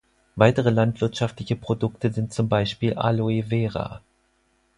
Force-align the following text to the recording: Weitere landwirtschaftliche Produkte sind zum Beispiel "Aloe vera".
Weitere 0.35 0.71
landwirtschaftliche 0.71 1.55
Produkte 1.55 2.11
sind 2.11 2.33
zum 2.33 2.49
Beispiel 2.49 2.95
"Aloe 2.95 3.43
vera". 3.49 4.01